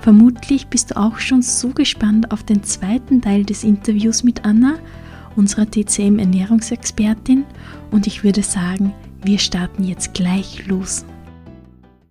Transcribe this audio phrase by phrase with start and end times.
[0.00, 4.78] Vermutlich bist du auch schon so gespannt auf den zweiten Teil des Interviews mit Anna,
[5.36, 7.44] unserer TCM-Ernährungsexpertin,
[7.90, 11.04] und ich würde sagen, wir starten jetzt gleich los.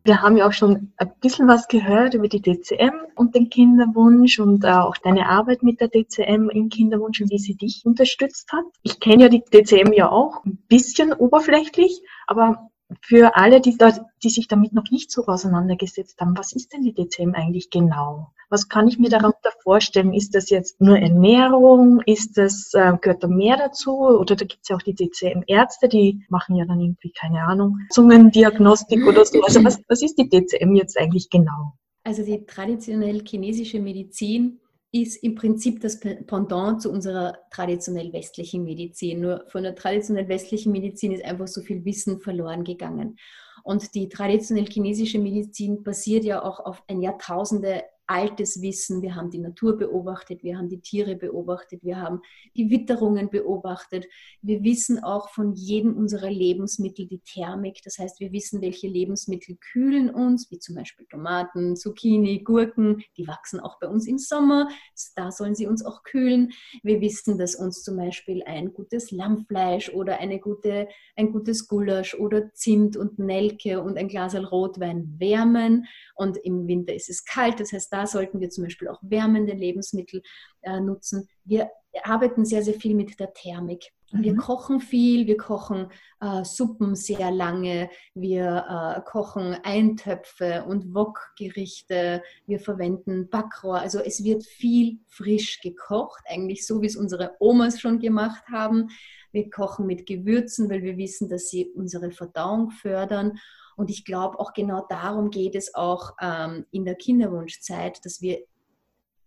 [0.04, 4.40] Wir haben ja auch schon ein bisschen was gehört über die DCM und den Kinderwunsch
[4.40, 8.66] und auch deine Arbeit mit der DCM im Kinderwunsch und wie sie dich unterstützt hat.
[8.84, 12.69] Ich kenne ja die DCM ja auch ein bisschen oberflächlich, aber
[13.02, 13.78] für alle, die,
[14.24, 18.32] die sich damit noch nicht so auseinandergesetzt haben, was ist denn die DCM eigentlich genau?
[18.50, 20.14] Was kann ich mir darunter vorstellen?
[20.14, 22.02] Ist das jetzt nur Ernährung?
[22.06, 23.92] Ist das, äh, gehört da mehr dazu?
[23.92, 27.78] Oder da gibt es ja auch die DCM-Ärzte, die machen ja dann irgendwie, keine Ahnung,
[27.92, 29.42] Zungendiagnostik oder so.
[29.44, 31.74] Also was, was ist die DCM jetzt eigentlich genau?
[32.04, 34.60] Also die traditionell chinesische Medizin
[34.92, 39.22] ist im Prinzip das Pendant zu unserer traditionell westlichen Medizin.
[39.22, 43.18] Nur von der traditionell westlichen Medizin ist einfach so viel Wissen verloren gegangen.
[43.64, 49.04] Und die traditionell chinesische Medizin basiert ja auch auf ein Jahrtausende altes Wissen.
[49.04, 52.22] Wir haben die Natur beobachtet, wir haben die Tiere beobachtet, wir haben
[52.56, 54.08] die Witterungen beobachtet.
[54.42, 57.82] Wir wissen auch von jedem unserer Lebensmittel die Thermik.
[57.84, 63.04] Das heißt, wir wissen, welche Lebensmittel kühlen uns, wie zum Beispiel Tomaten, Zucchini, Gurken.
[63.16, 64.70] Die wachsen auch bei uns im Sommer.
[65.16, 66.52] Da sollen sie uns auch kühlen.
[66.82, 72.16] Wir wissen, dass uns zum Beispiel ein gutes Lammfleisch oder eine gute, ein gutes Gulasch
[72.16, 75.86] oder Zimt und Nelke und ein Glas Rotwein wärmen.
[76.16, 77.60] Und im Winter ist es kalt.
[77.60, 80.22] Das heißt, da sollten wir zum Beispiel auch wärmende Lebensmittel
[80.62, 81.28] äh, nutzen.
[81.46, 81.70] Wir
[82.04, 83.92] arbeiten sehr, sehr viel mit der Thermik.
[84.12, 84.38] Wir mhm.
[84.38, 88.66] kochen viel, wir kochen äh, Suppen sehr lange, wir
[88.98, 93.80] äh, kochen Eintöpfe und Wokgerichte, wir verwenden Backrohr.
[93.80, 98.88] Also es wird viel frisch gekocht, eigentlich so, wie es unsere Omas schon gemacht haben.
[99.32, 103.38] Wir kochen mit Gewürzen, weil wir wissen, dass sie unsere Verdauung fördern.
[103.80, 108.40] Und ich glaube, auch genau darum geht es auch ähm, in der Kinderwunschzeit, dass wir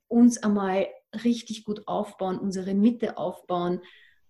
[0.09, 0.89] uns einmal
[1.25, 3.81] richtig gut aufbauen, unsere Mitte aufbauen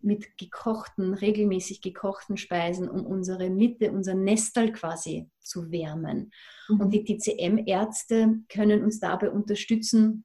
[0.01, 6.31] mit gekochten, regelmäßig gekochten Speisen, um unsere Mitte, unser Nestal quasi zu wärmen.
[6.69, 6.81] Mhm.
[6.81, 10.25] Und die TCM-Ärzte können uns dabei unterstützen,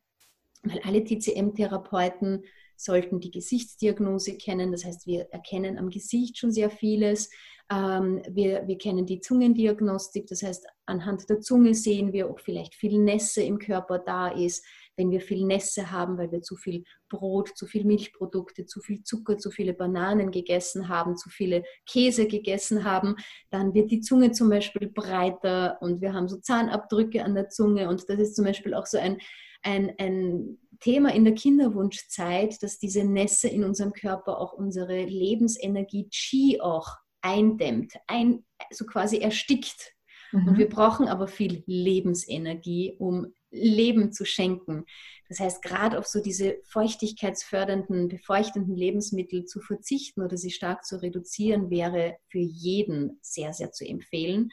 [0.62, 2.44] weil alle TCM-Therapeuten
[2.75, 4.72] sollten die Gesichtsdiagnose kennen.
[4.72, 7.31] Das heißt, wir erkennen am Gesicht schon sehr vieles.
[7.70, 12.76] Ähm, wir, wir kennen die Zungendiagnostik, das heißt, anhand der Zunge sehen wir, ob vielleicht
[12.76, 14.66] viel Nässe im Körper da ist.
[14.96, 19.04] Wenn wir viel Nässe haben, weil wir zu viel Brot, zu viel Milchprodukte, zu viel
[19.04, 23.16] Zucker, zu viele Bananen gegessen haben, zu viele Käse gegessen haben,
[23.52, 27.90] dann wird die Zunge zum Beispiel breiter und wir haben so Zahnabdrücke an der Zunge.
[27.90, 29.20] Und das ist zum Beispiel auch so ein,
[29.62, 36.10] ein, ein Thema in der Kinderwunschzeit, dass diese Nässe in unserem Körper auch unsere Lebensenergie
[36.10, 39.94] Qi auch eindämmt, ein, so quasi erstickt.
[40.32, 40.48] Mhm.
[40.48, 44.86] Und wir brauchen aber viel Lebensenergie, um Leben zu schenken.
[45.30, 51.02] Das heißt, gerade auf so diese feuchtigkeitsfördernden, befeuchtenden Lebensmittel zu verzichten oder sie stark zu
[51.02, 54.50] reduzieren, wäre für jeden sehr, sehr zu empfehlen.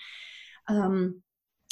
[0.68, 1.22] Ähm,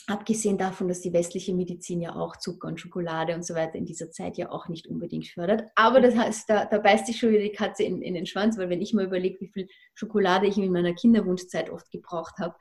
[0.08, 3.84] Abgesehen davon, dass die westliche Medizin ja auch Zucker und Schokolade und so weiter in
[3.84, 5.64] dieser Zeit ja auch nicht unbedingt fördert.
[5.76, 8.58] Aber das heißt, da, da beißt sich schon wieder die Katze in, in den Schwanz,
[8.58, 12.56] weil wenn ich mal überlege, wie viel Schokolade ich in meiner Kinderwunschzeit oft gebraucht habe,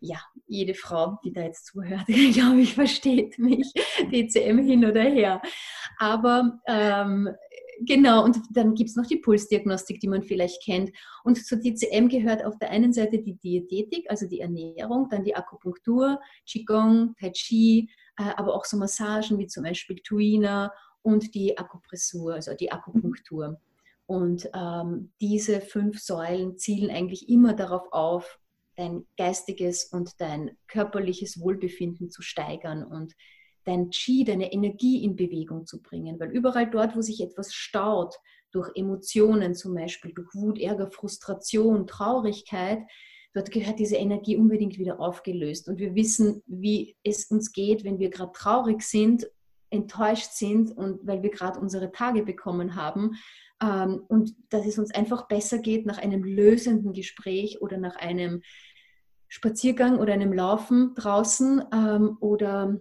[0.00, 3.72] ja, jede Frau, die da jetzt zuhört, glaube ich, versteht mich,
[4.12, 5.40] DCM hin oder her.
[5.98, 7.30] Aber ähm,
[7.86, 10.90] Genau, und dann gibt es noch die Pulsdiagnostik, die man vielleicht kennt.
[11.24, 15.34] Und zur DCM gehört auf der einen Seite die Diätetik, also die Ernährung, dann die
[15.34, 17.88] Akupunktur, Qigong, Tai Chi,
[18.18, 23.60] äh, aber auch so Massagen wie zum Beispiel Tuina und die Akupressur, also die Akupunktur.
[24.06, 28.38] Und ähm, diese fünf Säulen zielen eigentlich immer darauf auf,
[28.76, 33.14] dein geistiges und dein körperliches Wohlbefinden zu steigern und
[33.64, 36.18] dein Qi, deine Energie in Bewegung zu bringen.
[36.18, 38.16] Weil überall dort, wo sich etwas staut,
[38.50, 42.80] durch Emotionen zum Beispiel, durch Wut, Ärger, Frustration, Traurigkeit,
[43.34, 45.68] dort gehört diese Energie unbedingt wieder aufgelöst.
[45.68, 49.26] Und wir wissen, wie es uns geht, wenn wir gerade traurig sind,
[49.70, 53.12] enttäuscht sind und weil wir gerade unsere Tage bekommen haben.
[53.62, 58.42] Ähm, und dass es uns einfach besser geht nach einem lösenden Gespräch oder nach einem
[59.28, 62.78] Spaziergang oder einem Laufen draußen ähm, oder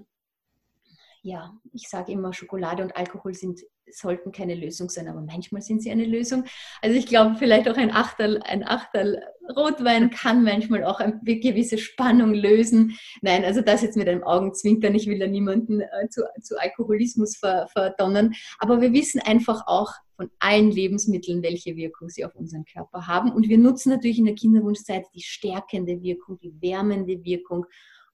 [1.24, 5.84] ja, ich sage immer, Schokolade und Alkohol sind, sollten keine Lösung sein, aber manchmal sind
[5.84, 6.46] sie eine Lösung.
[6.82, 9.22] Also ich glaube, vielleicht auch ein Achtel, ein Achtel
[9.56, 12.98] Rotwein kann manchmal auch eine gewisse Spannung lösen.
[13.22, 17.38] Nein, also das jetzt mit einem Augenzwinkern, ich will da niemanden äh, zu, zu, Alkoholismus
[17.38, 22.66] ver, verdonnern, aber wir wissen einfach auch von allen Lebensmitteln, welche Wirkung sie auf unseren
[22.66, 23.32] Körper haben.
[23.32, 27.66] Und wir nutzen natürlich in der Kinderwunschzeit die stärkende Wirkung, die wärmende Wirkung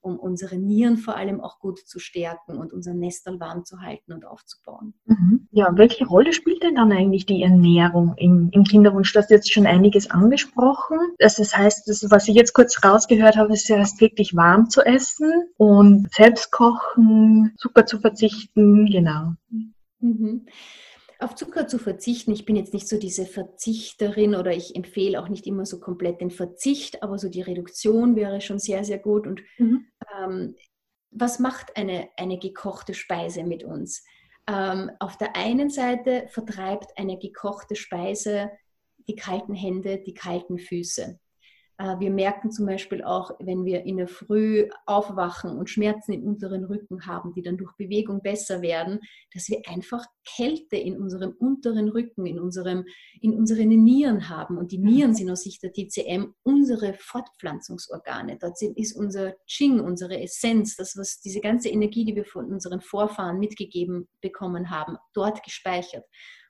[0.07, 4.13] um unsere Nieren vor allem auch gut zu stärken und unser Nestel warm zu halten
[4.13, 4.93] und aufzubauen.
[5.05, 5.47] Mhm.
[5.51, 9.11] Ja, welche Rolle spielt denn dann eigentlich die Ernährung im, im Kinderwunsch?
[9.11, 10.97] Du hast jetzt schon einiges angesprochen.
[11.21, 14.69] Also das heißt, das, was ich jetzt kurz rausgehört habe, ist ja erst wirklich warm
[14.69, 19.33] zu essen und selbst kochen, Zucker zu verzichten, genau.
[19.99, 20.45] Mhm
[21.19, 22.31] auf Zucker zu verzichten.
[22.31, 26.21] Ich bin jetzt nicht so diese Verzichterin oder ich empfehle auch nicht immer so komplett
[26.21, 29.25] den Verzicht, aber so die Reduktion wäre schon sehr, sehr gut.
[29.27, 29.87] Und mhm.
[30.17, 30.55] ähm,
[31.11, 34.03] was macht eine, eine gekochte Speise mit uns?
[34.49, 38.51] Ähm, auf der einen Seite vertreibt eine gekochte Speise
[39.07, 41.19] die kalten Hände, die kalten Füße.
[41.77, 46.23] Äh, wir merken zum Beispiel auch, wenn wir in der Früh aufwachen und Schmerzen im
[46.23, 48.99] unteren Rücken haben, die dann durch Bewegung besser werden,
[49.33, 52.85] dass wir einfach Kälte in unserem unteren Rücken, in, unserem,
[53.21, 54.57] in unseren Nieren haben.
[54.57, 58.37] Und die Nieren sind aus Sicht der TCM unsere Fortpflanzungsorgane.
[58.39, 62.81] Dort ist unser Qing, unsere Essenz, das, was diese ganze Energie, die wir von unseren
[62.81, 66.05] Vorfahren mitgegeben bekommen haben, dort gespeichert.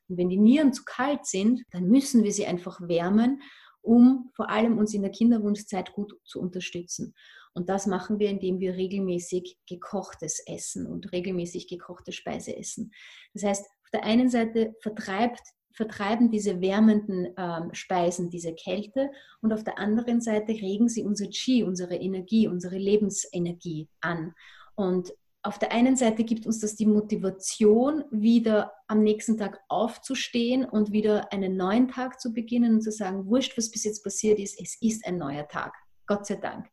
[0.08, 3.42] Und wenn die Nieren zu kalt sind, dann müssen wir sie einfach wärmen
[3.88, 7.16] um vor allem uns in der Kinderwunschzeit gut zu unterstützen.
[7.54, 12.92] Und das machen wir, indem wir regelmäßig gekochtes essen und regelmäßig gekochte Speise essen.
[13.34, 15.42] Das heißt, auf der einen Seite vertreibt,
[15.72, 19.10] vertreiben diese wärmenden ähm, Speisen diese Kälte
[19.42, 24.34] und auf der anderen Seite regen sie unser Qi, unsere Energie, unsere Lebensenergie an.
[24.76, 25.14] Und
[25.48, 30.92] auf der einen Seite gibt uns das die Motivation, wieder am nächsten Tag aufzustehen und
[30.92, 34.60] wieder einen neuen Tag zu beginnen und zu sagen, wurscht, was bis jetzt passiert ist,
[34.62, 35.74] es ist ein neuer Tag.
[36.06, 36.68] Gott sei Dank.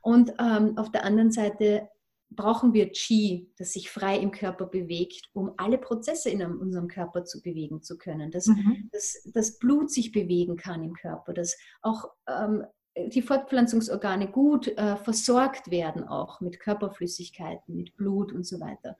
[0.00, 1.88] Und ähm, auf der anderen Seite
[2.30, 7.24] brauchen wir Qi, das sich frei im Körper bewegt, um alle Prozesse in unserem Körper
[7.24, 8.30] zu bewegen zu können.
[8.30, 8.90] Dass, mhm.
[8.92, 12.64] dass das Blut sich bewegen kann im Körper, dass auch ähm,
[12.96, 18.96] die Fortpflanzungsorgane gut äh, versorgt werden, auch mit Körperflüssigkeiten, mit Blut und so weiter.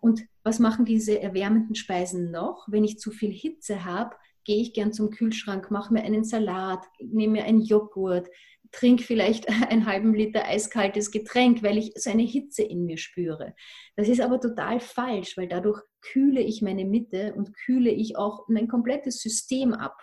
[0.00, 2.66] Und was machen diese erwärmenden Speisen noch?
[2.68, 6.84] Wenn ich zu viel Hitze habe, gehe ich gern zum Kühlschrank, mache mir einen Salat,
[7.00, 8.28] nehme mir einen Joghurt,
[8.72, 13.54] trinke vielleicht einen halben Liter eiskaltes Getränk, weil ich so eine Hitze in mir spüre.
[13.94, 18.48] Das ist aber total falsch, weil dadurch kühle ich meine Mitte und kühle ich auch
[18.48, 19.96] mein komplettes System ab.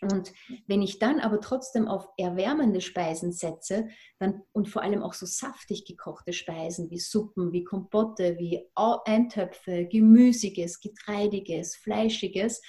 [0.00, 0.32] Und
[0.66, 3.88] wenn ich dann aber trotzdem auf erwärmende Speisen setze,
[4.18, 9.86] dann und vor allem auch so saftig gekochte Speisen wie Suppen, wie Kompotte, wie Eintöpfe,
[9.86, 12.62] Gemüsiges, Getreidiges, Fleischiges,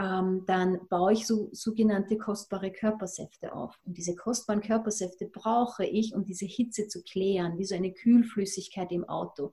[0.00, 3.76] ähm, dann baue ich so sogenannte kostbare Körpersäfte auf.
[3.84, 8.92] Und diese kostbaren Körpersäfte brauche ich, um diese Hitze zu klären, wie so eine Kühlflüssigkeit
[8.92, 9.52] im Auto.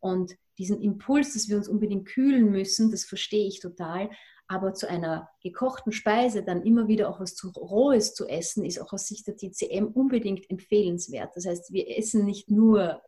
[0.00, 4.10] Und diesen Impuls, dass wir uns unbedingt kühlen müssen, das verstehe ich total
[4.46, 8.80] aber zu einer gekochten Speise dann immer wieder auch was zu Rohes zu essen, ist
[8.80, 11.34] auch aus Sicht der TCM unbedingt empfehlenswert.
[11.34, 13.02] Das heißt, wir essen nicht nur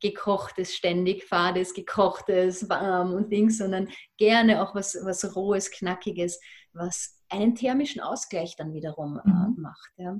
[0.00, 6.40] gekochtes, ständig fades, gekochtes, warm und Ding, sondern gerne auch was, was rohes, knackiges,
[6.72, 9.56] was einen thermischen Ausgleich dann wiederum äh, mhm.
[9.58, 9.90] macht.
[9.96, 10.18] Ja.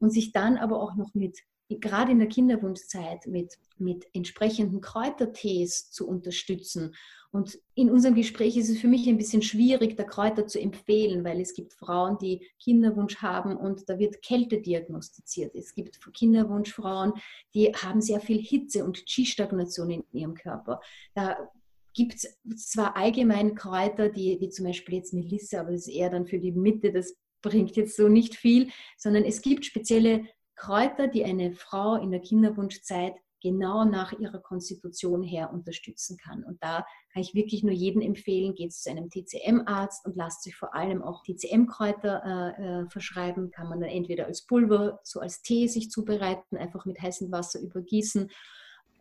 [0.00, 5.90] Und sich dann aber auch noch mit gerade in der Kinderwunschzeit mit, mit entsprechenden Kräutertees
[5.90, 6.94] zu unterstützen.
[7.30, 11.24] Und in unserem Gespräch ist es für mich ein bisschen schwierig, da Kräuter zu empfehlen,
[11.24, 15.56] weil es gibt Frauen, die Kinderwunsch haben und da wird Kälte diagnostiziert.
[15.56, 17.14] Es gibt Kinderwunschfrauen,
[17.54, 20.80] die haben sehr viel Hitze und Qi-Stagnation in ihrem Körper.
[21.14, 21.50] Da
[21.92, 26.10] gibt es zwar allgemein Kräuter, die, wie zum Beispiel jetzt Melisse, aber das ist eher
[26.10, 31.08] dann für die Mitte, das bringt jetzt so nicht viel, sondern es gibt spezielle Kräuter,
[31.08, 36.44] die eine Frau in der Kinderwunschzeit genau nach ihrer Konstitution her unterstützen kann.
[36.44, 40.56] Und da kann ich wirklich nur jedem empfehlen, geht zu einem TCM-Arzt und lasst sich
[40.56, 43.50] vor allem auch TCM-Kräuter äh, äh, verschreiben.
[43.50, 47.60] Kann man dann entweder als Pulver, so als Tee sich zubereiten, einfach mit heißem Wasser
[47.60, 48.30] übergießen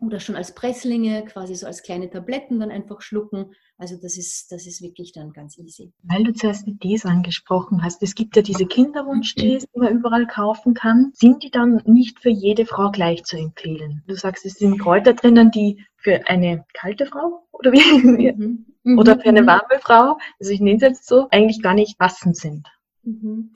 [0.06, 3.54] oder schon als Presslinge, quasi so als kleine Tabletten dann einfach schlucken.
[3.78, 5.92] Also das ist, das ist wirklich dann ganz easy.
[6.04, 10.28] Weil du zuerst die Tees angesprochen hast, es gibt ja diese Kinderwunsch-Tees, die man überall
[10.28, 11.12] kaufen kann.
[11.14, 14.04] Sind die dann nicht für jede Frau gleich zu empfehlen?
[14.08, 18.32] Du sagst, es sind Kräuter drinnen, die für eine kalte Frau oder wie?
[18.84, 19.00] Mhm.
[19.00, 19.48] Oder für eine mhm.
[19.48, 22.68] warme Frau, also ich nenne es jetzt so, eigentlich gar nicht passend sind.
[23.04, 23.54] Mhm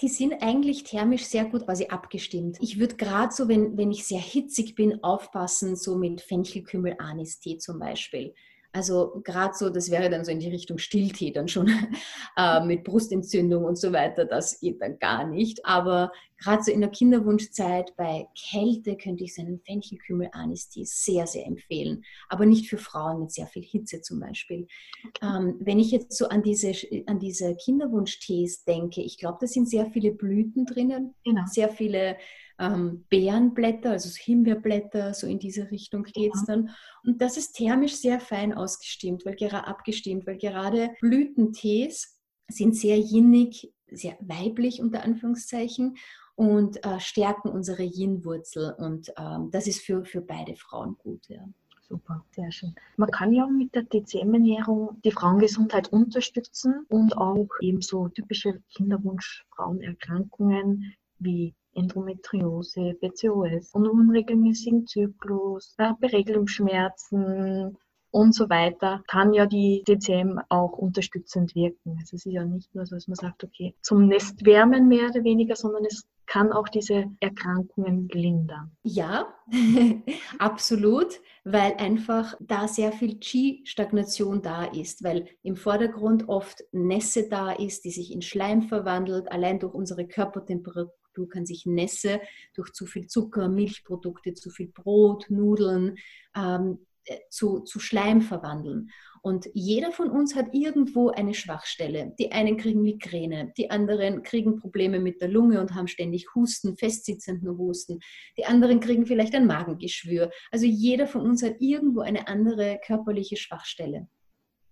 [0.00, 2.56] die sind eigentlich thermisch sehr gut quasi abgestimmt.
[2.60, 7.58] Ich würde gerade so, wenn, wenn ich sehr hitzig bin, aufpassen, so mit Fenchelkümmel, Anis-Tee
[7.58, 8.34] zum Beispiel.
[8.78, 11.66] Also gerade so, das wäre dann so in die Richtung Stilltee dann schon
[12.36, 15.66] äh, mit Brustentzündung und so weiter, das geht dann gar nicht.
[15.66, 22.04] Aber gerade so in der Kinderwunschzeit bei Kälte könnte ich seinen Fenchelkümmel-Anis-Tee sehr, sehr empfehlen.
[22.28, 24.68] Aber nicht für Frauen mit sehr viel Hitze zum Beispiel.
[25.08, 25.26] Okay.
[25.26, 26.72] Ähm, wenn ich jetzt so an diese,
[27.06, 31.42] an diese Kinderwunschtees denke, ich glaube, da sind sehr viele Blüten drinnen, genau.
[31.46, 32.16] sehr viele
[32.58, 36.70] ähm, Beerenblätter, also Himbeerblätter, so in diese Richtung geht es dann.
[37.04, 42.98] Und das ist thermisch sehr fein ausgestimmt, weil gerade abgestimmt, weil gerade Blütentees sind sehr
[42.98, 45.96] jinnig, sehr weiblich unter Anführungszeichen
[46.34, 48.74] und äh, stärken unsere Yin-Wurzel.
[48.78, 51.28] Und ähm, das ist für, für beide Frauen gut.
[51.28, 51.44] Ja.
[51.88, 52.74] Super, sehr schön.
[52.96, 61.54] Man kann ja mit der TCM-Ernährung die Frauengesundheit unterstützen und auch ebenso typische Kinderwunsch-Frauenerkrankungen wie
[61.78, 67.76] Endometriose, PCOS und unregelmäßigen Zyklus, Beregelungsschmerzen
[68.10, 71.96] und so weiter, kann ja die DCM auch unterstützend wirken.
[72.00, 75.24] Also es ist ja nicht nur so, dass man sagt, okay, zum Nestwärmen mehr oder
[75.24, 78.70] weniger, sondern es kann auch diese Erkrankungen lindern.
[78.82, 79.34] Ja,
[80.38, 87.52] absolut, weil einfach da sehr viel Qi-Stagnation da ist, weil im Vordergrund oft Nässe da
[87.52, 92.20] ist, die sich in Schleim verwandelt, allein durch unsere Körpertemperatur Struktur kann sich Nässe
[92.54, 95.96] durch zu viel Zucker, Milchprodukte, zu viel Brot, Nudeln
[96.36, 98.90] ähm, äh, zu, zu Schleim verwandeln.
[99.20, 102.14] Und jeder von uns hat irgendwo eine Schwachstelle.
[102.20, 106.76] Die einen kriegen Migräne, die anderen kriegen Probleme mit der Lunge und haben ständig Husten,
[106.76, 107.98] festsitzenden Husten.
[108.36, 110.30] Die anderen kriegen vielleicht ein Magengeschwür.
[110.52, 114.06] Also jeder von uns hat irgendwo eine andere körperliche Schwachstelle.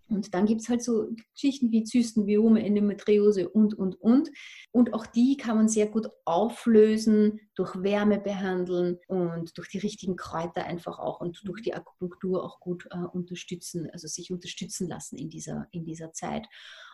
[0.08, 4.30] Und dann gibt es halt so Geschichten wie Zysten, Biome, Endometriose und, und, und.
[4.70, 10.16] Und auch die kann man sehr gut auflösen, durch Wärme behandeln und durch die richtigen
[10.16, 15.16] Kräuter einfach auch und durch die Akupunktur auch gut äh, unterstützen, also sich unterstützen lassen
[15.16, 16.46] in dieser, in dieser Zeit.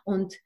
[0.05, 0.37] Und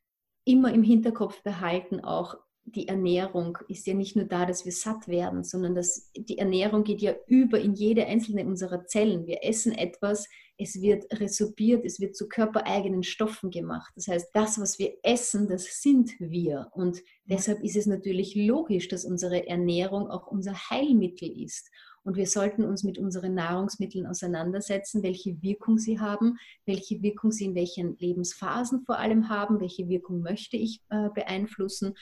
[0.44, 2.36] immer im Hinterkopf behalten auch,
[2.68, 6.82] die Ernährung ist ja nicht nur da, dass wir satt werden, sondern dass die Ernährung
[6.82, 9.26] geht ja über in jede einzelne unserer Zellen.
[9.26, 13.92] Wir essen etwas, es wird resorbiert, es wird zu körpereigenen Stoffen gemacht.
[13.94, 16.68] Das heißt, das, was wir essen, das sind wir.
[16.72, 21.70] Und deshalb ist es natürlich logisch, dass unsere Ernährung auch unser Heilmittel ist.
[22.02, 27.46] Und wir sollten uns mit unseren Nahrungsmitteln auseinandersetzen, welche Wirkung sie haben, welche Wirkung sie
[27.46, 31.94] in welchen Lebensphasen vor allem haben, welche Wirkung möchte ich äh, beeinflussen.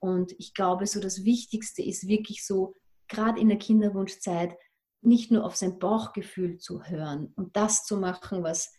[0.00, 2.74] Und ich glaube, so das Wichtigste ist wirklich so,
[3.08, 4.54] gerade in der Kinderwunschzeit,
[5.00, 8.72] nicht nur auf sein Bauchgefühl zu hören und das zu machen, was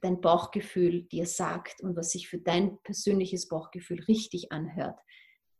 [0.00, 4.98] dein Bauchgefühl dir sagt und was sich für dein persönliches Bauchgefühl richtig anhört.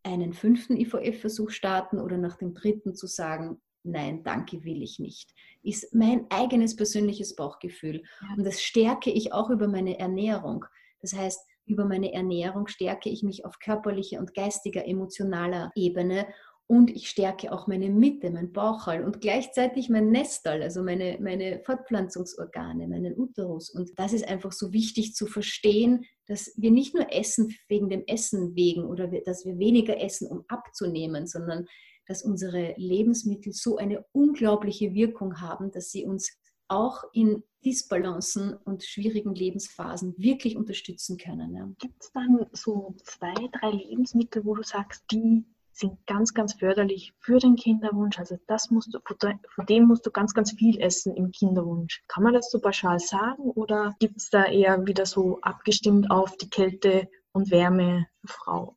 [0.02, 5.32] Einen fünften IVF-Versuch starten oder nach dem dritten zu sagen, nein, danke, will ich nicht,
[5.62, 8.02] ist mein eigenes persönliches Bauchgefühl.
[8.36, 10.64] Und das stärke ich auch über meine Ernährung.
[11.00, 16.26] Das heißt, über meine Ernährung stärke ich mich auf körperlicher und geistiger, emotionaler Ebene
[16.72, 21.60] und ich stärke auch meine Mitte, mein Bauchhall und gleichzeitig mein Nestal, also meine, meine
[21.64, 23.68] Fortpflanzungsorgane, meinen Uterus.
[23.68, 28.04] Und das ist einfach so wichtig zu verstehen, dass wir nicht nur essen wegen dem
[28.06, 31.66] Essen wegen oder dass wir weniger essen, um abzunehmen, sondern
[32.06, 36.38] dass unsere Lebensmittel so eine unglaubliche Wirkung haben, dass sie uns
[36.72, 41.54] auch in Disbalancen und schwierigen Lebensphasen wirklich unterstützen können.
[41.54, 41.68] Ja.
[41.78, 47.12] Gibt es dann so zwei, drei Lebensmittel, wo du sagst, die sind ganz, ganz förderlich
[47.20, 48.18] für den Kinderwunsch.
[48.18, 52.02] Also das musst du, von dem musst du ganz, ganz viel essen im Kinderwunsch.
[52.08, 56.36] Kann man das so pauschal sagen oder gibt es da eher wieder so abgestimmt auf
[56.36, 58.76] die Kälte und Wärme Frau?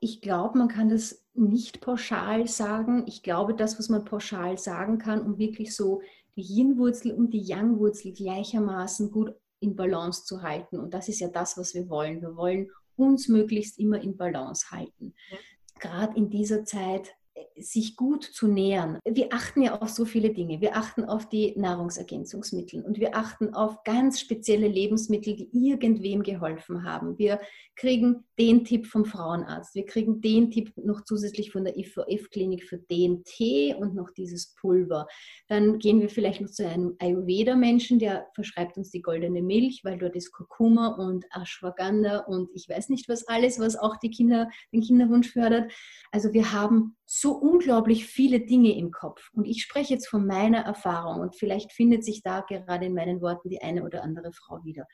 [0.00, 3.04] Ich glaube, man kann das nicht pauschal sagen.
[3.06, 6.02] Ich glaube, das, was man pauschal sagen kann, um wirklich so
[6.36, 10.78] die Yin-Wurzel und die Yang-Wurzel gleichermaßen gut in Balance zu halten.
[10.78, 12.20] Und das ist ja das, was wir wollen.
[12.20, 15.14] Wir wollen uns möglichst immer in Balance halten.
[15.30, 15.38] Ja
[15.84, 17.14] gerade in dieser Zeit
[17.56, 18.98] sich gut zu nähern.
[19.04, 20.60] Wir achten ja auf so viele Dinge.
[20.60, 26.84] Wir achten auf die Nahrungsergänzungsmittel und wir achten auf ganz spezielle Lebensmittel, die irgendwem geholfen
[26.84, 27.18] haben.
[27.18, 27.40] Wir
[27.76, 32.78] kriegen den Tipp vom Frauenarzt, wir kriegen den Tipp noch zusätzlich von der IVF-Klinik für
[32.78, 35.06] den Tee und noch dieses Pulver.
[35.48, 39.98] Dann gehen wir vielleicht noch zu einem Ayurveda-Menschen, der verschreibt uns die goldene Milch, weil
[39.98, 44.48] dort ist Kurkuma und Ashwagandha und ich weiß nicht was alles, was auch die Kinder,
[44.72, 45.72] den Kinderwunsch fördert.
[46.10, 49.28] Also wir haben so unglaublich viele Dinge im Kopf.
[49.34, 53.20] Und ich spreche jetzt von meiner Erfahrung und vielleicht findet sich da gerade in meinen
[53.20, 54.86] Worten die eine oder andere Frau wieder.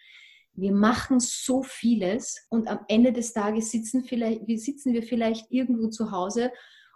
[0.52, 5.90] Wir machen so vieles und am Ende des Tages sitzen, vielleicht, sitzen wir vielleicht irgendwo
[5.90, 6.50] zu Hause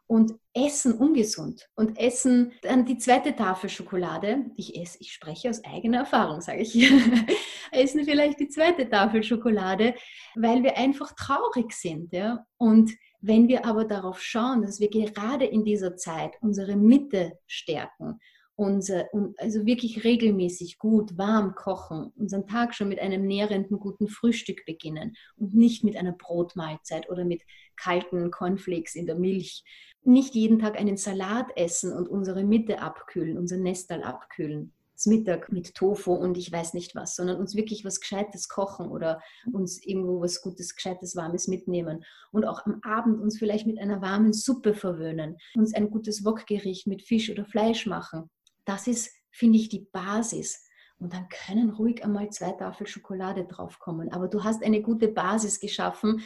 [0.08, 4.46] und essen ungesund und essen dann die zweite Tafel Schokolade.
[4.56, 6.74] Ich esse, ich spreche aus eigener Erfahrung, sage ich
[7.72, 9.94] essen vielleicht die zweite Tafel Schokolade,
[10.34, 12.12] weil wir einfach traurig sind.
[12.12, 12.44] Ja?
[12.58, 12.90] Und
[13.26, 18.20] wenn wir aber darauf schauen, dass wir gerade in dieser Zeit unsere Mitte stärken,
[18.54, 19.06] unser,
[19.38, 25.16] also wirklich regelmäßig gut warm kochen, unseren Tag schon mit einem nährenden guten Frühstück beginnen
[25.36, 27.42] und nicht mit einer Brotmahlzeit oder mit
[27.76, 29.64] kalten Cornflakes in der Milch.
[30.02, 34.73] Nicht jeden Tag einen Salat essen und unsere Mitte abkühlen, unser Nestal abkühlen
[35.06, 39.20] Mittag mit Tofu und ich weiß nicht was, sondern uns wirklich was Gescheites kochen oder
[39.52, 44.00] uns irgendwo was Gutes, Gescheites, Warmes mitnehmen und auch am Abend uns vielleicht mit einer
[44.00, 48.30] warmen Suppe verwöhnen, uns ein gutes Wokgericht mit Fisch oder Fleisch machen.
[48.64, 50.64] Das ist, finde ich, die Basis.
[50.98, 54.12] Und dann können ruhig einmal zwei Tafel Schokolade draufkommen.
[54.12, 56.22] Aber du hast eine gute Basis geschaffen,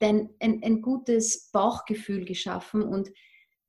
[0.00, 3.10] ein, ein, ein gutes Bauchgefühl geschaffen und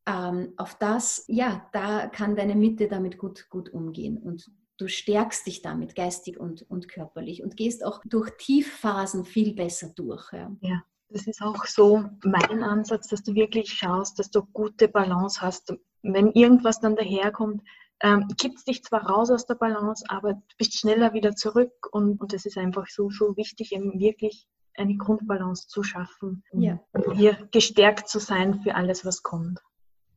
[0.06, 5.48] ähm, auf das, ja, da kann deine Mitte damit gut, gut umgehen und du stärkst
[5.48, 10.32] dich damit geistig und, und körperlich und gehst auch durch Tiefphasen viel besser durch.
[10.34, 10.52] Ja.
[10.62, 10.84] ja.
[11.10, 15.74] Das ist auch so mein Ansatz, dass du wirklich schaust, dass du gute Balance hast.
[16.02, 17.62] Wenn irgendwas dann daherkommt,
[18.02, 22.20] ähm, kippst dich zwar raus aus der Balance, aber du bist schneller wieder zurück und,
[22.20, 26.80] und das ist einfach so, so wichtig, eben wirklich eine Grundbalance zu schaffen, um ja.
[27.14, 29.62] hier gestärkt zu sein für alles, was kommt.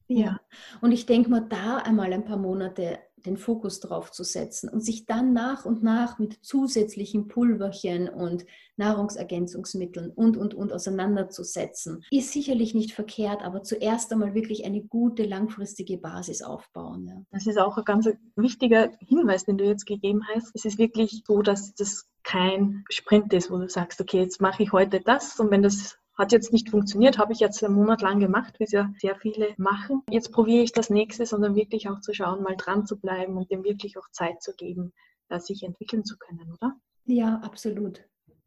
[0.08, 0.40] Ja,
[0.80, 4.80] und ich denke mal, da einmal ein paar Monate den Fokus drauf zu setzen und
[4.80, 8.46] sich dann nach und nach mit zusätzlichen Pulverchen und
[8.76, 15.24] Nahrungsergänzungsmitteln und, und, und auseinanderzusetzen, ist sicherlich nicht verkehrt, aber zuerst einmal wirklich eine gute
[15.24, 17.06] langfristige Basis aufbauen.
[17.06, 17.22] Ja.
[17.30, 20.52] Das ist auch ein ganz wichtiger Hinweis, den du jetzt gegeben hast.
[20.54, 24.62] Es ist wirklich so, dass das kein Sprint ist, wo du sagst, okay, jetzt mache
[24.62, 28.02] ich heute das und wenn das hat jetzt nicht funktioniert, habe ich jetzt einen Monat
[28.02, 30.02] lang gemacht, wie es ja sehr viele machen.
[30.11, 33.50] Jetzt probiere ich das nächste, sondern wirklich auch zu schauen, mal dran zu bleiben und
[33.50, 34.92] dem wirklich auch Zeit zu geben,
[35.38, 36.74] sich entwickeln zu können, oder?
[37.04, 38.04] Ja, absolut.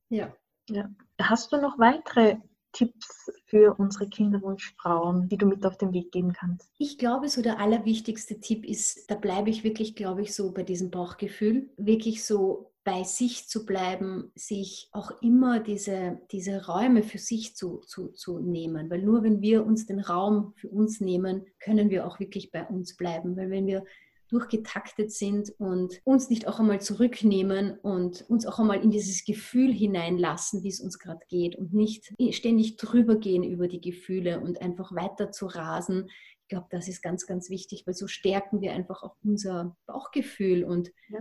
[0.10, 0.34] Ja.
[0.70, 0.90] ja.
[1.20, 2.38] Hast du noch weitere
[2.74, 6.72] Tipps für unsere Kinderwunschfrauen, die du mit auf den Weg geben kannst?
[6.78, 10.64] Ich glaube, so der allerwichtigste Tipp ist, da bleibe ich wirklich, glaube ich, so bei
[10.64, 17.20] diesem Bauchgefühl, wirklich so bei sich zu bleiben, sich auch immer diese, diese Räume für
[17.20, 18.90] sich zu, zu, zu nehmen.
[18.90, 22.66] Weil nur wenn wir uns den Raum für uns nehmen, können wir auch wirklich bei
[22.66, 23.38] uns bleiben.
[23.38, 23.86] Weil wenn wir
[24.30, 29.74] durchgetaktet sind und uns nicht auch einmal zurücknehmen und uns auch einmal in dieses Gefühl
[29.74, 34.62] hineinlassen, wie es uns gerade geht und nicht ständig drüber gehen über die Gefühle und
[34.62, 36.10] einfach weiter zu rasen.
[36.44, 40.64] Ich glaube, das ist ganz, ganz wichtig, weil so stärken wir einfach auch unser Bauchgefühl
[40.64, 41.20] und ja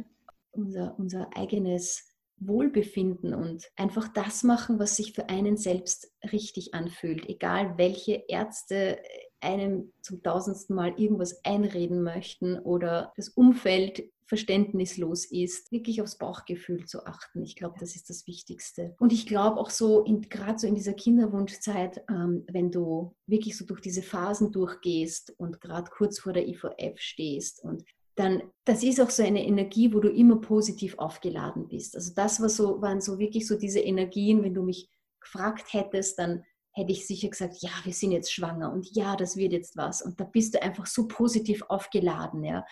[0.52, 2.06] unser, unser eigenes
[2.38, 7.28] Wohlbefinden und einfach das machen, was sich für einen selbst richtig anfühlt.
[7.28, 8.98] Egal welche Ärzte
[9.40, 16.86] einem zum tausendsten Mal irgendwas einreden möchten oder das Umfeld verständnislos ist, wirklich aufs Bauchgefühl
[16.86, 17.42] zu achten.
[17.42, 18.94] Ich glaube, das ist das Wichtigste.
[19.00, 23.66] Und ich glaube auch so, gerade so in dieser Kinderwunschzeit, ähm, wenn du wirklich so
[23.66, 27.82] durch diese Phasen durchgehst und gerade kurz vor der IVF stehst und
[28.20, 31.96] dann das ist auch so eine Energie, wo du immer positiv aufgeladen bist.
[31.96, 34.88] Also das war so, waren so wirklich so diese Energien, wenn du mich
[35.20, 39.36] gefragt hättest, dann hätte ich sicher gesagt, ja, wir sind jetzt schwanger und ja, das
[39.36, 40.02] wird jetzt was.
[40.02, 42.64] Und da bist du einfach so positiv aufgeladen, ja.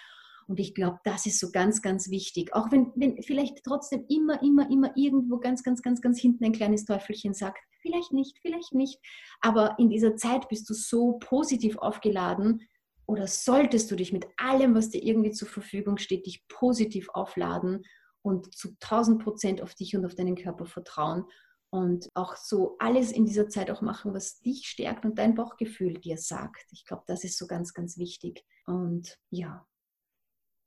[0.47, 2.55] Und ich glaube, das ist so ganz, ganz wichtig.
[2.55, 6.53] Auch wenn, wenn vielleicht trotzdem immer, immer, immer irgendwo ganz, ganz, ganz, ganz hinten ein
[6.53, 8.99] kleines Teufelchen sagt, vielleicht nicht, vielleicht nicht.
[9.41, 12.63] Aber in dieser Zeit bist du so positiv aufgeladen,
[13.09, 17.85] oder solltest du dich mit allem, was dir irgendwie zur Verfügung steht, dich positiv aufladen
[18.21, 21.25] und zu 1000 Prozent auf dich und auf deinen Körper vertrauen
[21.71, 25.94] und auch so alles in dieser Zeit auch machen, was dich stärkt und dein Bauchgefühl
[25.94, 26.66] dir sagt.
[26.71, 28.44] Ich glaube, das ist so ganz, ganz wichtig.
[28.66, 29.66] Und ja.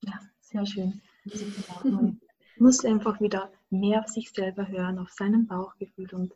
[0.03, 0.99] Ja, sehr schön.
[1.83, 2.19] Man
[2.57, 6.33] muss einfach wieder mehr auf sich selber hören, auf seinem Bauchgefühl und,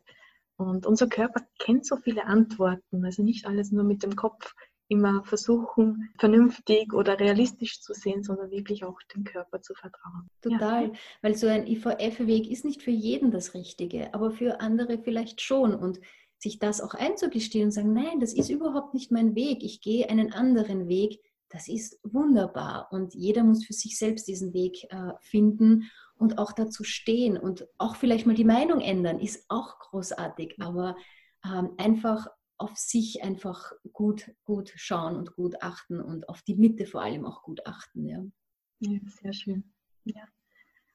[0.56, 3.04] und unser Körper kennt so viele Antworten.
[3.04, 4.54] Also nicht alles nur mit dem Kopf
[4.88, 10.28] immer versuchen, vernünftig oder realistisch zu sehen, sondern wirklich auch dem Körper zu vertrauen.
[10.42, 10.92] Total, ja.
[11.22, 15.74] weil so ein IVF-Weg ist nicht für jeden das Richtige, aber für andere vielleicht schon.
[15.74, 16.00] Und
[16.38, 20.08] sich das auch einzugestehen und sagen, nein, das ist überhaupt nicht mein Weg, ich gehe
[20.08, 22.88] einen anderen Weg, das ist wunderbar.
[22.90, 27.66] Und jeder muss für sich selbst diesen Weg äh, finden und auch dazu stehen und
[27.78, 30.96] auch vielleicht mal die Meinung ändern, ist auch großartig, aber
[31.44, 32.26] ähm, einfach
[32.58, 37.26] auf sich einfach gut, gut schauen und gut achten und auf die Mitte vor allem
[37.26, 38.06] auch gut achten.
[38.06, 38.24] Ja,
[38.80, 39.72] ja sehr schön.
[40.04, 40.22] Ja.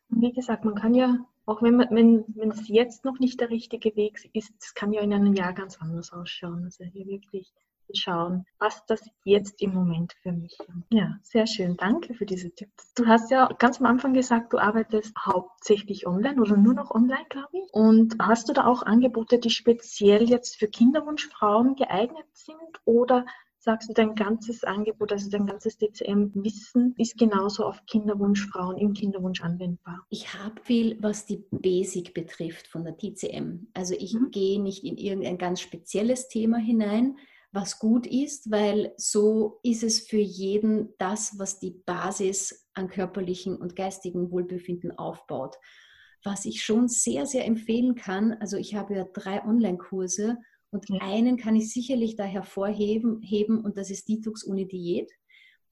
[0.10, 3.39] Und wie gesagt, man kann ja, auch wenn, man, wenn, wenn es jetzt noch nicht
[3.39, 6.65] der richtige Weg ist, es kann ja in einem Jahr ganz anders ausschauen.
[6.65, 7.54] Also hier wirklich
[7.97, 10.69] schauen, was das jetzt im Moment für mich ist.
[10.89, 11.77] Ja, sehr schön.
[11.77, 12.93] Danke für diese Tipps.
[12.93, 17.25] Du hast ja ganz am Anfang gesagt, du arbeitest hauptsächlich online oder nur noch online,
[17.30, 17.73] glaube ich.
[17.73, 23.25] Und hast du da auch Angebote, die speziell jetzt für Kinderwunschfrauen geeignet sind oder
[23.62, 29.41] sagst du, dein ganzes Angebot, also dein ganzes DCM-Wissen ist genauso auf Kinderwunschfrauen im Kinderwunsch
[29.41, 30.06] anwendbar?
[30.10, 33.67] Ich habe viel, was die Basic betrifft von der TCM.
[33.73, 34.32] Also ich mhm.
[34.32, 37.17] gehe nicht in irgendein ganz spezielles Thema hinein,
[37.52, 43.58] was gut ist, weil so ist es für jeden das, was die Basis an körperlichen
[43.58, 45.58] und geistigen Wohlbefinden aufbaut.
[46.24, 50.38] Was ich schon sehr, sehr empfehlen kann, also ich habe ja drei Online-Kurse
[50.70, 51.02] und ja.
[51.02, 55.12] einen kann ich sicherlich da hervorheben heben, und das ist Detox ohne Diät.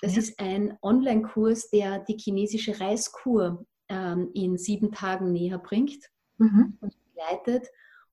[0.01, 0.19] Das ja.
[0.19, 6.77] ist ein Online-Kurs, der die chinesische Reiskur ähm, in sieben Tagen näher bringt mhm.
[6.81, 7.67] und begleitet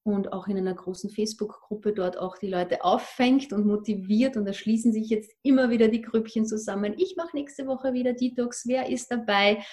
[0.06, 4.36] und auch in einer großen Facebook-Gruppe dort auch die Leute auffängt und motiviert.
[4.36, 6.94] Und da schließen sich jetzt immer wieder die Grüppchen zusammen.
[6.96, 8.66] Ich mache nächste Woche wieder Detox.
[8.66, 9.64] Wer ist dabei?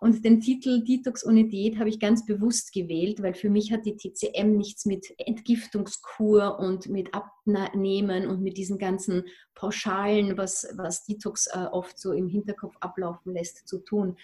[0.00, 3.86] Und den Titel Detox ohne Diät habe ich ganz bewusst gewählt, weil für mich hat
[3.86, 9.24] die TCM nichts mit Entgiftungskur und mit Abnehmen und mit diesen ganzen
[9.54, 14.16] Pauschalen, was, was Detox äh, oft so im Hinterkopf ablaufen lässt, zu tun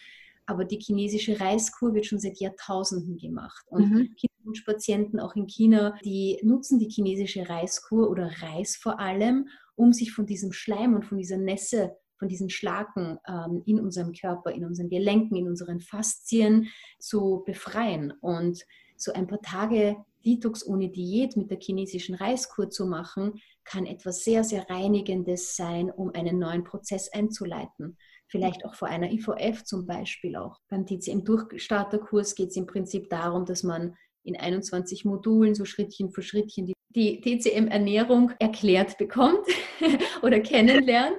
[0.46, 3.64] aber die chinesische Reiskur wird schon seit Jahrtausenden gemacht.
[3.68, 4.14] Und mhm.
[4.16, 10.12] Kinderwunschpatienten auch in China, die nutzen die chinesische Reiskur oder Reis vor allem, um sich
[10.12, 14.64] von diesem Schleim und von dieser Nässe, von diesen Schlacken ähm, in unserem Körper, in
[14.64, 18.12] unseren Gelenken, in unseren Faszien zu befreien.
[18.20, 18.64] Und
[18.96, 24.24] so ein paar Tage Detox ohne Diät mit der chinesischen Reiskur zu machen, kann etwas
[24.24, 29.86] sehr, sehr Reinigendes sein, um einen neuen Prozess einzuleiten vielleicht auch vor einer IVF zum
[29.86, 30.58] Beispiel auch.
[30.68, 36.22] Beim TCM-Durchstarterkurs geht es im Prinzip darum, dass man in 21 Modulen so Schrittchen für
[36.22, 39.46] Schrittchen die, die TCM-Ernährung erklärt bekommt
[40.22, 41.18] oder kennenlernt.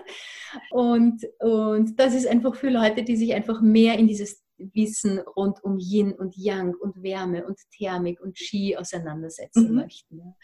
[0.71, 5.63] Und, und das ist einfach für Leute, die sich einfach mehr in dieses Wissen rund
[5.63, 9.75] um Yin und Yang und Wärme und Thermik und Qi auseinandersetzen mhm.
[9.75, 10.35] möchten.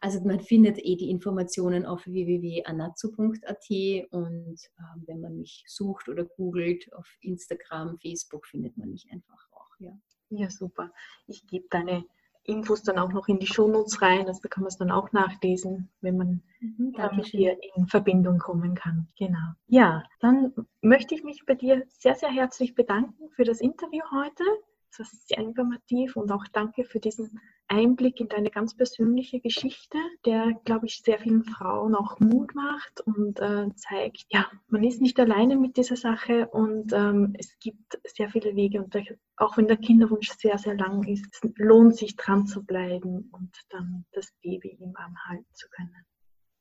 [0.00, 3.70] Also man findet eh die Informationen auf www.anatsu.at
[4.10, 9.48] und äh, wenn man mich sucht oder googelt auf Instagram, Facebook, findet man mich einfach
[9.52, 9.70] auch.
[9.78, 9.92] Ja,
[10.30, 10.92] ja super.
[11.26, 12.04] Ich gebe deine
[12.48, 15.12] Infos dann auch noch in die Shownotes rein, also da kann man es dann auch
[15.12, 19.06] nachlesen, wenn man mhm, damit hier in Verbindung kommen kann.
[19.18, 19.52] Genau.
[19.66, 24.44] Ja, dann möchte ich mich bei dir sehr, sehr herzlich bedanken für das Interview heute.
[24.90, 29.98] Es war sehr informativ und auch danke für diesen Einblick in deine ganz persönliche Geschichte,
[30.24, 35.02] der, glaube ich, sehr vielen Frauen auch Mut macht und äh, zeigt, ja, man ist
[35.02, 38.96] nicht alleine mit dieser Sache und ähm, es gibt sehr viele Wege und
[39.36, 43.54] auch wenn der Kinderwunsch sehr, sehr lang ist, es lohnt sich dran zu bleiben und
[43.68, 46.06] dann das Baby im Arm halten zu können.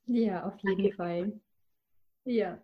[0.06, 0.96] Ja, auf jeden danke.
[0.96, 1.42] Fall.
[2.26, 2.62] Ja,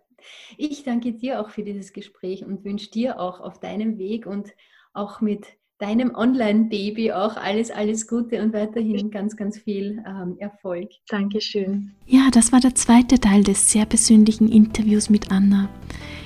[0.58, 4.54] ich danke dir auch für dieses Gespräch und wünsche dir auch auf deinem Weg und
[4.94, 5.46] auch mit
[5.80, 10.90] deinem Online-Baby auch alles, alles Gute und weiterhin ganz, ganz viel ähm, Erfolg.
[11.10, 11.92] Dankeschön.
[12.06, 15.68] Ja, das war der zweite Teil des sehr persönlichen Interviews mit Anna.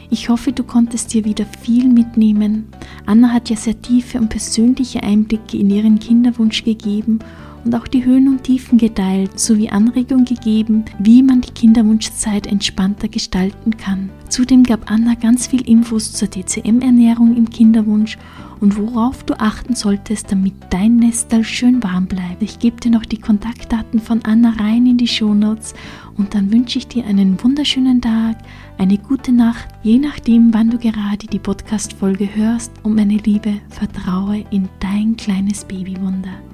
[0.10, 2.68] Ich hoffe, du konntest dir wieder viel mitnehmen.
[3.06, 7.20] Anna hat ja sehr tiefe und persönliche Einblicke in ihren Kinderwunsch gegeben
[7.66, 13.08] und auch die Höhen und Tiefen geteilt sowie Anregungen gegeben, wie man die Kinderwunschzeit entspannter
[13.08, 14.10] gestalten kann.
[14.30, 18.18] Zudem gab Anna ganz viel Infos zur DCM-Ernährung im Kinderwunsch
[18.60, 22.42] und worauf du achten solltest, damit dein Nestal schön warm bleibt.
[22.42, 25.74] Ich gebe dir noch die Kontaktdaten von Anna rein in die Shownotes
[26.18, 28.38] und dann wünsche ich dir einen wunderschönen Tag,
[28.78, 34.44] eine gute Nacht, je nachdem, wann du gerade die Podcast-Folge hörst und meine Liebe, vertraue
[34.52, 36.47] in dein kleines Babywunder.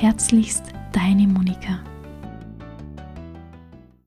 [0.00, 1.80] Herzlichst, deine Monika.